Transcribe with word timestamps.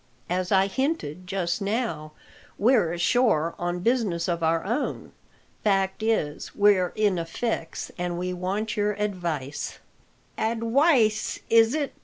As 0.31 0.51
I 0.51 0.65
hinted 0.65 1.27
just 1.27 1.61
now, 1.61 2.13
we're 2.57 2.91
ashore 2.91 3.53
on 3.59 3.81
business 3.81 4.27
of 4.27 4.41
our 4.41 4.63
own. 4.65 5.11
Fact 5.63 6.01
is, 6.01 6.55
we're 6.55 6.91
in 6.95 7.19
a 7.19 7.25
fix, 7.25 7.91
and 7.99 8.17
we 8.17 8.33
want 8.33 8.75
your 8.75 8.93
advice." 8.93 9.77
"Adwice 10.39 11.37
is 11.51 11.75
it?" 11.75 11.93